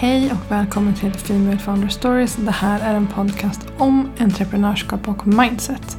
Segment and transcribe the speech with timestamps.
[0.00, 2.36] Hej och välkommen till Female Founder Stories.
[2.36, 5.98] Det här är en podcast om entreprenörskap och mindset.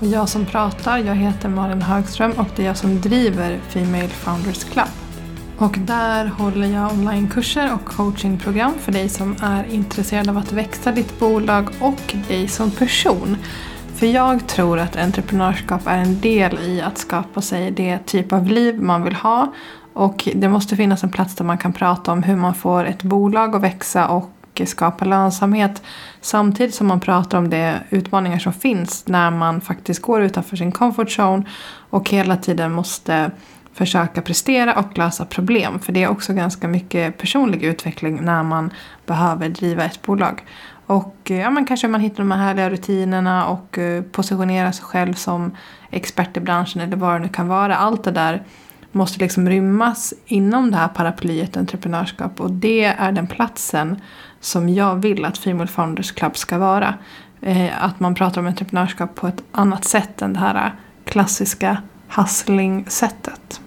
[0.00, 4.08] Och jag som pratar, jag heter Malin Högström och det är jag som driver Female
[4.08, 4.88] Founders Club.
[5.58, 10.92] Och där håller jag onlinekurser och coachingprogram för dig som är intresserad av att växa
[10.92, 13.36] ditt bolag och dig som person.
[13.94, 18.46] För jag tror att entreprenörskap är en del i att skapa sig det typ av
[18.46, 19.52] liv man vill ha
[19.94, 23.02] och det måste finnas en plats där man kan prata om hur man får ett
[23.02, 24.30] bolag att växa och
[24.64, 25.82] skapa lönsamhet.
[26.20, 30.72] Samtidigt som man pratar om de utmaningar som finns när man faktiskt går utanför sin
[30.72, 31.44] comfort zone
[31.90, 33.30] och hela tiden måste
[33.72, 35.78] försöka prestera och lösa problem.
[35.78, 38.72] För det är också ganska mycket personlig utveckling när man
[39.06, 40.44] behöver driva ett bolag.
[40.86, 44.84] Och eh, ja, men kanske man hittar de här härliga rutinerna och eh, positionerar sig
[44.84, 45.56] själv som
[45.90, 47.76] expert i branschen eller vad det nu kan vara.
[47.76, 48.42] Allt det där
[48.94, 54.00] måste liksom rymmas inom det här paraplyet entreprenörskap och det är den platsen
[54.40, 56.94] som jag vill att Female Founders Club ska vara.
[57.40, 63.60] Eh, att man pratar om entreprenörskap på ett annat sätt än det här klassiska hustling-sättet.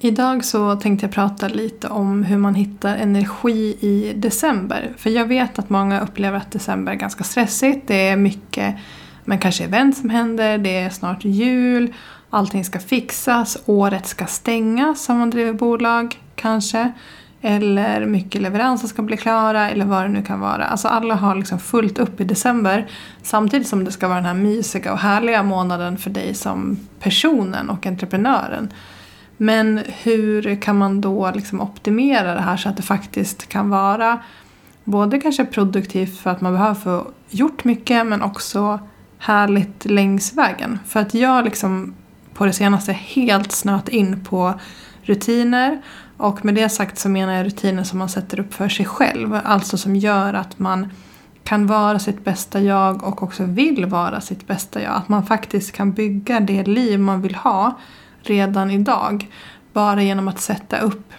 [0.00, 4.92] Idag så tänkte jag prata lite om hur man hittar energi i december.
[4.96, 7.88] För jag vet att många upplever att december är ganska stressigt.
[7.88, 8.76] Det är mycket,
[9.24, 11.94] men kanske event som händer, det är snart jul
[12.32, 16.92] allting ska fixas, året ska stängas om man driver bolag kanske.
[17.40, 20.64] Eller mycket leveranser ska bli klara eller vad det nu kan vara.
[20.64, 22.90] Alltså alla har liksom fullt upp i december.
[23.22, 27.70] Samtidigt som det ska vara den här mysiga och härliga månaden för dig som personen
[27.70, 28.72] och entreprenören.
[29.36, 34.22] Men hur kan man då liksom optimera det här så att det faktiskt kan vara
[34.84, 38.80] både kanske produktivt för att man behöver få gjort mycket men också
[39.18, 40.78] härligt längs vägen.
[40.86, 41.94] För att jag liksom
[42.34, 44.54] på det senaste helt snöat in på
[45.02, 45.82] rutiner.
[46.16, 49.38] Och med det sagt så menar jag rutiner som man sätter upp för sig själv.
[49.44, 50.88] Alltså som gör att man
[51.44, 54.92] kan vara sitt bästa jag och också vill vara sitt bästa jag.
[54.92, 57.78] Att man faktiskt kan bygga det liv man vill ha
[58.22, 59.28] redan idag.
[59.72, 61.12] Bara genom att sätta upp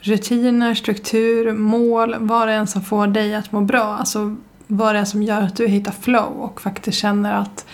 [0.00, 3.96] rutiner, struktur, mål, vad det är som får dig att må bra.
[3.98, 4.36] Alltså
[4.66, 7.66] vad det är som gör att du hittar flow och faktiskt känner att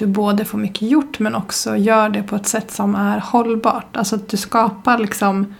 [0.00, 3.96] du både får mycket gjort men också gör det på ett sätt som är hållbart.
[3.96, 5.54] Alltså att du skapar liksom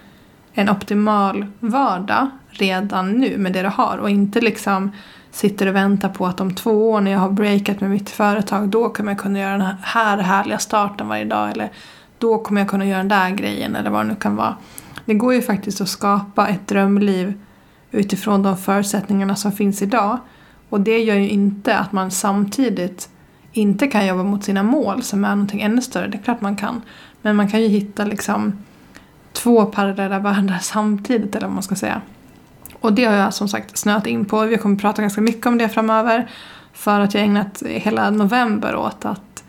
[0.52, 4.90] en optimal vardag redan nu med det du har och inte liksom
[5.30, 8.68] sitter och väntar på att om två år när jag har breakat med mitt företag
[8.68, 11.70] då kommer jag kunna göra den här härliga starten varje dag eller
[12.18, 14.56] då kommer jag kunna göra den där grejen eller vad det nu kan vara.
[15.04, 17.40] Det går ju faktiskt att skapa ett drömliv
[17.90, 20.18] utifrån de förutsättningarna som finns idag
[20.68, 23.08] och det gör ju inte att man samtidigt
[23.52, 26.08] inte kan jobba mot sina mål som är någonting ännu större.
[26.08, 26.82] Det är klart man kan.
[27.22, 28.52] Men man kan ju hitta liksom
[29.32, 32.00] två parallella världar samtidigt eller vad man ska säga.
[32.80, 34.40] Och det har jag som sagt snöat in på.
[34.40, 36.30] Vi kommer prata ganska mycket om det framöver.
[36.72, 39.44] För att jag har ägnat hela november åt att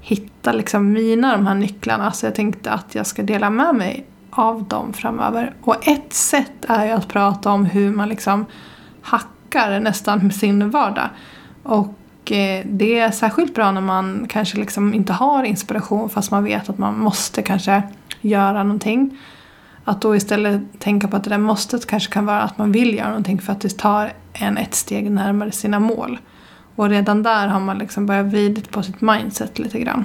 [0.00, 2.12] hitta liksom mina de här nycklarna.
[2.12, 5.54] Så jag tänkte att jag ska dela med mig av dem framöver.
[5.62, 8.46] Och ett sätt är ju att prata om hur man liksom
[9.02, 11.08] hackar nästan med sin vardag.
[11.62, 11.99] Och
[12.30, 16.68] Eh, det är särskilt bra när man kanske liksom inte har inspiration fast man vet
[16.68, 17.82] att man måste kanske
[18.20, 19.18] göra någonting.
[19.84, 22.94] Att då istället tänka på att det där måstet kanske kan vara att man vill
[22.94, 26.18] göra någonting för att det tar en ett steg närmare sina mål.
[26.76, 30.04] Och redan där har man liksom börjat vrida på sitt mindset lite grann.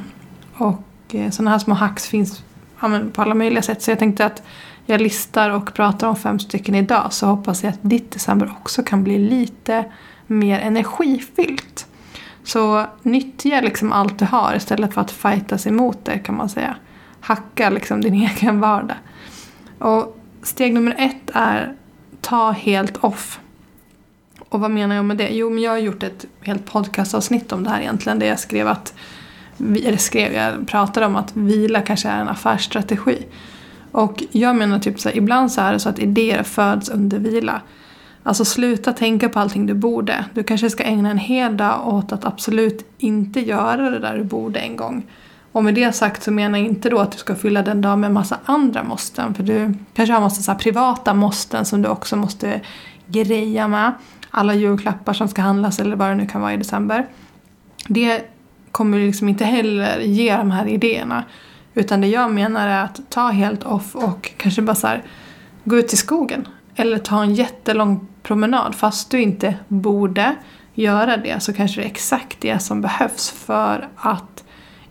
[0.53, 0.81] Och
[1.11, 2.43] eh, sådana här små hacks finns
[2.81, 3.81] ja, på alla möjliga sätt.
[3.81, 4.43] Så jag tänkte att
[4.85, 8.83] jag listar och pratar om fem stycken idag så hoppas jag att ditt december också
[8.83, 9.85] kan bli lite
[10.27, 11.74] mer energifyllt.
[12.45, 16.75] Så nyttja liksom allt du har istället för att fightas emot det kan man säga.
[17.19, 18.97] Hacka liksom din egen vardag.
[19.79, 21.73] Och steg nummer ett är
[22.21, 23.39] ta helt off.
[24.49, 25.29] Och vad menar jag med det?
[25.29, 28.19] Jo, men jag har gjort ett helt podcastavsnitt om det här egentligen.
[28.19, 28.93] Där jag skrev att,
[29.59, 33.25] eller skrev, jag pratade om att vila kanske är en affärsstrategi.
[33.91, 37.19] Och jag menar typ så här, ibland så är det så att idéer föds under
[37.19, 37.61] vila.
[38.27, 40.25] Alltså sluta tänka på allting du borde.
[40.33, 44.23] Du kanske ska ägna en hel dag åt att absolut inte göra det där du
[44.23, 45.05] borde en gång.
[45.51, 47.99] Och med det sagt så menar jag inte då att du ska fylla den dagen
[47.99, 49.33] med en massa andra måsten.
[49.33, 52.61] För du kanske har massa så privata måsten som du också måste
[53.07, 53.91] greja med.
[54.29, 57.07] Alla julklappar som ska handlas eller vad det nu kan vara i december.
[57.87, 58.21] Det
[58.71, 61.23] kommer liksom inte heller ge de här idéerna.
[61.73, 65.03] Utan det jag menar är att ta helt off och kanske bara så här,
[65.63, 66.47] gå ut i skogen.
[66.75, 68.75] Eller ta en jättelång promenad.
[68.75, 70.35] Fast du inte borde
[70.73, 74.43] göra det så kanske det är exakt det som behövs för att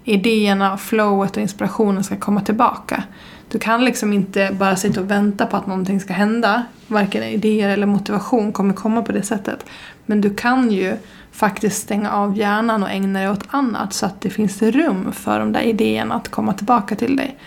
[0.04, 3.02] idéerna, flowet och inspirationen ska komma tillbaka.
[3.48, 6.64] Du kan liksom inte bara sitta och vänta på att någonting ska hända.
[6.86, 9.66] Varken idéer eller motivation kommer komma på det sättet.
[10.06, 10.96] Men du kan ju
[11.32, 15.38] faktiskt stänga av hjärnan och ägna dig åt annat så att det finns rum för
[15.38, 17.38] de där idéerna att komma tillbaka till dig.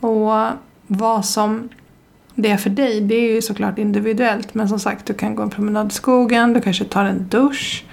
[0.00, 0.46] Och
[0.86, 1.68] vad som
[2.34, 4.54] det är för dig, det är ju såklart individuellt.
[4.54, 7.84] Men som sagt, du kan gå en promenad i skogen, du kanske tar en dusch.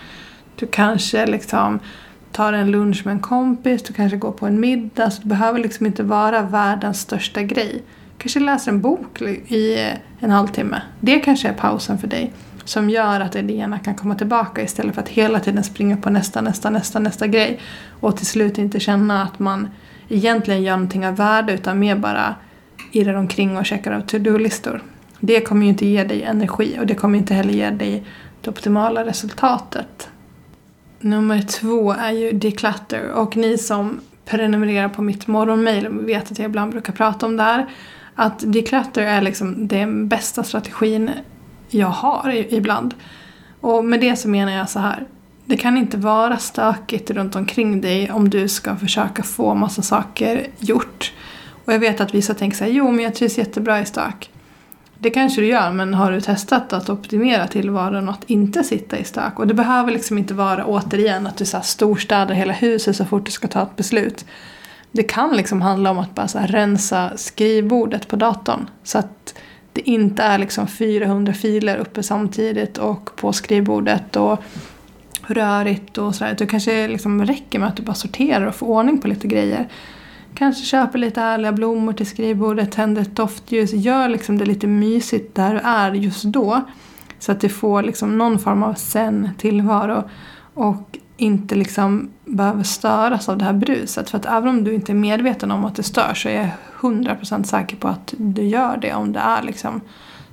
[0.55, 1.79] Du kanske liksom
[2.31, 5.11] tar en lunch med en kompis, du kanske går på en middag.
[5.11, 7.83] Så det behöver liksom inte vara världens största grej.
[8.17, 10.81] Kanske läser en bok i eh, en halvtimme.
[10.99, 12.33] Det kanske är pausen för dig.
[12.63, 16.41] Som gör att idéerna kan komma tillbaka istället för att hela tiden springa på nästa,
[16.41, 17.59] nästa, nästa, nästa grej.
[17.99, 19.67] Och till slut inte känna att man
[20.09, 22.35] egentligen gör någonting av värde utan mer bara
[22.91, 24.83] irrar omkring och checkar av to-do-listor.
[25.19, 28.03] Det kommer ju inte ge dig energi och det kommer inte heller ge dig
[28.41, 30.09] det optimala resultatet.
[30.99, 36.45] Nummer två är ju declutter och ni som prenumererar på mitt morgonmail vet att jag
[36.45, 37.65] ibland brukar prata om det här.
[38.15, 41.11] Att declutter är liksom den bästa strategin
[41.69, 42.93] jag har ibland.
[43.61, 45.05] Och med det så menar jag så här.
[45.45, 50.47] Det kan inte vara stökigt runt omkring dig om du ska försöka få massa saker
[50.59, 51.13] gjort.
[51.69, 54.31] Och jag vet att vissa tänker så här, jo men jag trivs jättebra i stök.
[54.97, 58.97] Det kanske du gör, men har du testat att optimera tillvaron och att inte sitta
[58.97, 59.39] i stök?
[59.39, 63.05] Och det behöver liksom inte vara återigen att du så här storstädar hela huset så
[63.05, 64.25] fort du ska ta ett beslut.
[64.91, 68.69] Det kan liksom handla om att bara så rensa skrivbordet på datorn.
[68.83, 69.35] Så att
[69.73, 74.43] det inte är liksom 400 filer uppe samtidigt och på skrivbordet och
[75.27, 76.35] rörigt och sådär.
[76.37, 79.67] Det kanske liksom räcker med att du bara sorterar och får ordning på lite grejer.
[80.33, 83.73] Kanske köper lite härliga blommor till skrivbordet, tänder ett doftljus.
[83.73, 86.61] Gör liksom det lite mysigt där du är just då.
[87.19, 90.03] Så att du får liksom någon form av sen tillvaro.
[90.53, 94.09] Och inte liksom behöver störas av det här bruset.
[94.09, 96.49] För att även om du inte är medveten om att det stör så är jag
[96.91, 99.81] 100% säker på att du gör det om det är liksom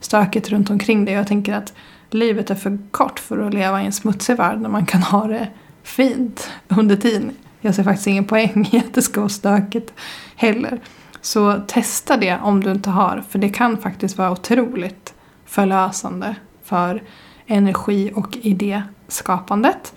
[0.01, 1.15] stökigt runt omkring dig.
[1.15, 1.75] Jag tänker att
[2.11, 5.27] livet är för kort för att leva i en smutsig värld när man kan ha
[5.27, 5.49] det
[5.83, 7.31] fint under tiden.
[7.67, 9.93] Jag ser faktiskt ingen poäng i att det ska vara stökigt
[10.37, 10.81] heller.
[11.21, 15.15] Så testa det om du inte har, för det kan faktiskt vara otroligt
[15.47, 16.35] förlösande
[16.65, 17.03] för
[17.47, 19.95] energi och idéskapandet.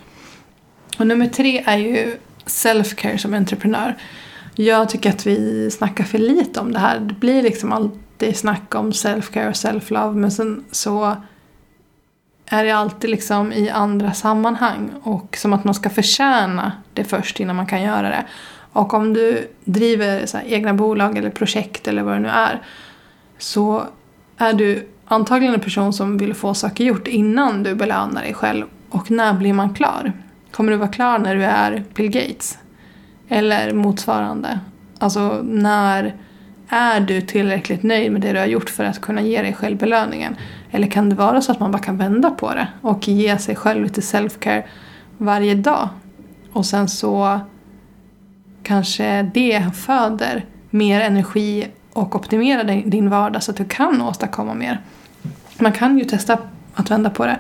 [1.00, 3.98] Och nummer tre är ju self-care som entreprenör.
[4.56, 7.00] Jag tycker att vi snackar för lite om det här.
[7.00, 11.16] Det blir liksom alltid snack om self-care och self-love men sen så
[12.50, 17.40] är det alltid liksom i andra sammanhang och som att man ska förtjäna det först
[17.40, 18.26] innan man kan göra det.
[18.74, 22.62] Och om du driver så egna bolag eller projekt eller vad det nu är
[23.38, 23.84] så
[24.38, 28.66] är du antagligen en person som vill få saker gjort innan du belönar dig själv.
[28.90, 30.14] Och när blir man klar?
[30.52, 32.58] Kommer du vara klar när du är Bill Gates?
[33.30, 34.60] Eller motsvarande?
[35.00, 36.16] Alltså när
[36.70, 39.78] är du tillräckligt nöjd med det du har gjort för att kunna ge dig själv
[39.78, 40.36] belöningen?
[40.72, 43.56] Eller kan det vara så att man bara kan vända på det och ge sig
[43.56, 44.64] själv lite self-care
[45.18, 45.90] varje dag?
[46.54, 47.40] Och sen så
[48.64, 54.82] kanske det föder mer energi och optimerar din vardag så att du kan åstadkomma mer.
[55.60, 56.38] Man kan ju testa
[56.74, 57.40] att vända på det.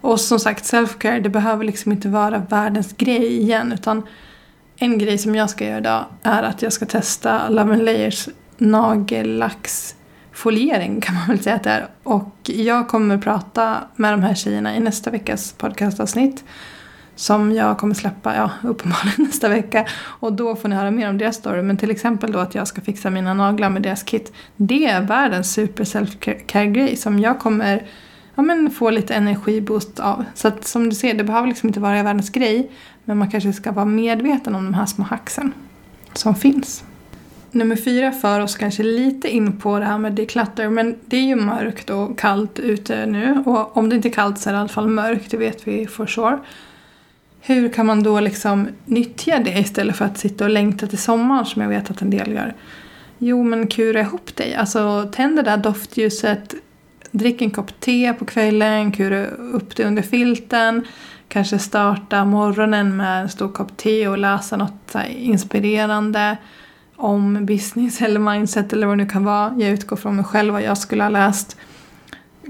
[0.00, 3.72] Och som sagt, self-care, det behöver liksom inte vara världens grej igen.
[3.72, 4.02] Utan
[4.76, 8.28] en grej som jag ska göra idag är att jag ska testa Love and Layers
[10.32, 11.88] Foliering kan man väl säga att det är.
[12.02, 16.44] Och jag kommer prata med de här tjejerna i nästa veckas podcastavsnitt.
[17.16, 19.86] Som jag kommer släppa, ja, uppenbarligen nästa vecka.
[20.02, 21.62] Och då får ni höra mer om deras story.
[21.62, 24.32] Men till exempel då att jag ska fixa mina naglar med deras kit.
[24.56, 27.86] Det är världens super self-care-grej som jag kommer
[28.34, 30.24] ja, men få lite energiboost av.
[30.34, 32.70] Så att som du ser, det behöver liksom inte vara världens grej.
[33.04, 35.52] Men man kanske ska vara medveten om de här små hacksen
[36.14, 36.84] som finns.
[37.54, 41.22] Nummer fyra för oss kanske lite in på det här med declutter men det är
[41.22, 44.56] ju mörkt och kallt ute nu och om det inte är kallt så är det
[44.56, 46.38] i alla fall mörkt, det vet vi for sure.
[47.40, 51.46] Hur kan man då liksom nyttja det istället för att sitta och längta till sommaren
[51.46, 52.54] som jag vet att en del gör?
[53.18, 56.54] Jo men kura ihop dig, alltså tänd det där doftljuset,
[57.10, 60.86] drick en kopp te på kvällen, kura upp det under filten,
[61.28, 66.36] kanske starta morgonen med en stor kopp te och läsa något inspirerande
[67.02, 69.54] om business eller mindset eller vad det nu kan vara.
[69.58, 71.56] Jag utgår från mig själv vad jag skulle ha läst.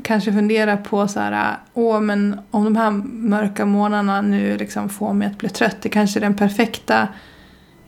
[0.05, 5.13] Kanske fundera på så här, åh men om de här mörka månaderna nu liksom får
[5.13, 7.09] mig att bli trött, det kanske är den perfekta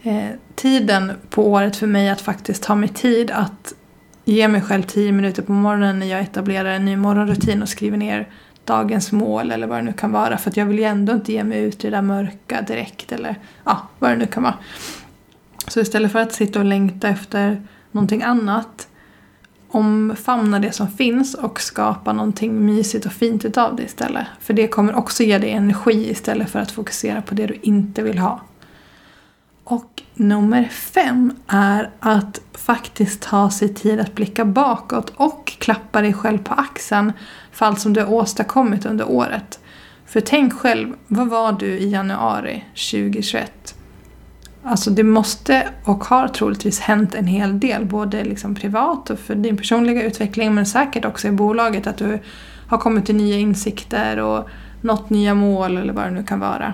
[0.03, 3.75] eh, tiden på året för mig att faktiskt ta mig tid att
[4.25, 7.97] ge mig själv tio minuter på morgonen när jag etablerar en ny morgonrutin och skriver
[7.97, 8.29] ner
[8.65, 10.39] dagens mål eller vad det nu kan vara.
[10.39, 13.13] För att jag vill ju ändå inte ge mig ut i det där mörka direkt
[13.13, 14.55] eller ja, vad det nu kan vara.
[15.69, 18.89] Så istället för att sitta och längta efter någonting annat
[19.69, 24.27] omfamna det som finns och skapa någonting mysigt och fint utav det istället.
[24.41, 28.03] För det kommer också ge dig energi istället för att fokusera på det du inte
[28.03, 28.41] vill ha.
[29.65, 36.13] Och nummer fem är att faktiskt ta sig tid att blicka bakåt och klappa dig
[36.13, 37.13] själv på axeln
[37.53, 39.61] för allt som du har åstadkommit under året.
[40.07, 43.75] För tänk själv, vad var du i januari 2021?
[44.67, 49.35] Alltså det måste och har troligtvis hänt en hel del, både liksom privat och för
[49.35, 52.19] din personliga utveckling men säkert också i bolaget att du
[52.69, 54.49] har kommit till nya insikter och
[54.81, 56.73] nått nya mål eller vad det nu kan vara.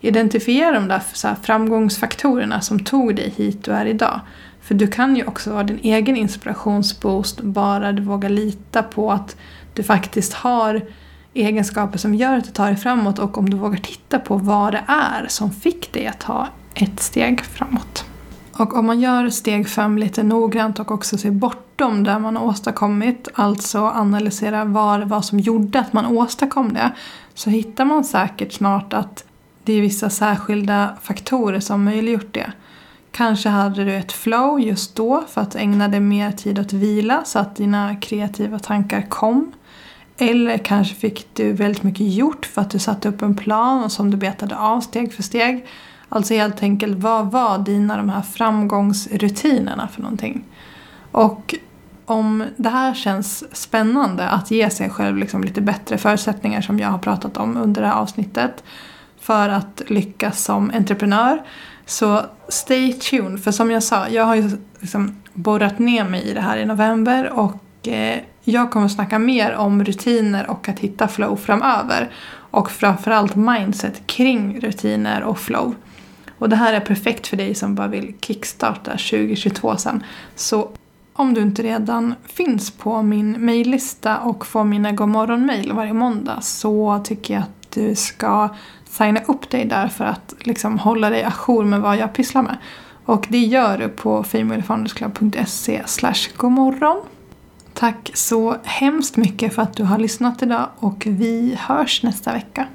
[0.00, 4.20] Identifiera de där så framgångsfaktorerna som tog dig hit du är idag.
[4.60, 9.36] För du kan ju också vara din egen inspirationsboost bara du vågar lita på att
[9.74, 10.82] du faktiskt har
[11.34, 14.72] egenskaper som gör att du tar dig framåt och om du vågar titta på vad
[14.72, 18.04] det är som fick dig att ta ett steg framåt.
[18.52, 22.44] Och om man gör steg fem lite noggrant och också ser bortom det man har
[22.44, 26.92] åstadkommit, alltså analysera vad det var som gjorde att man åstadkom det,
[27.34, 29.24] så hittar man säkert snart att
[29.64, 32.52] det är vissa särskilda faktorer som möjliggjort det.
[33.12, 37.24] Kanske hade du ett flow just då för att ägna dig mer tid att vila
[37.24, 39.52] så att dina kreativa tankar kom.
[40.18, 43.92] Eller kanske fick du väldigt mycket gjort för att du satte upp en plan och
[43.92, 45.66] som du betade av steg för steg.
[46.14, 50.44] Alltså helt enkelt, vad var dina de här framgångsrutinerna för någonting?
[51.12, 51.54] Och
[52.04, 56.88] om det här känns spännande att ge sig själv liksom lite bättre förutsättningar som jag
[56.88, 58.64] har pratat om under det här avsnittet
[59.20, 61.42] för att lyckas som entreprenör
[61.86, 63.44] så stay tuned.
[63.44, 64.50] För som jag sa, jag har ju
[64.80, 69.18] liksom borrat ner mig i det här i november och eh, jag kommer att snacka
[69.18, 72.10] mer om rutiner och att hitta flow framöver.
[72.34, 75.74] Och framförallt mindset kring rutiner och flow.
[76.42, 80.04] Och det här är perfekt för dig som bara vill kickstarta 2022 sen.
[80.34, 80.70] Så
[81.12, 87.00] om du inte redan finns på min mejllista och får mina godmorgon-mejl varje måndag så
[87.04, 88.48] tycker jag att du ska
[88.88, 92.56] signa upp dig där för att liksom hålla dig ajour med vad jag pysslar med.
[93.04, 95.82] Och det gör du på femalefoundersclub.se
[96.36, 97.00] godmorgon.
[97.74, 102.66] Tack så hemskt mycket för att du har lyssnat idag och vi hörs nästa vecka.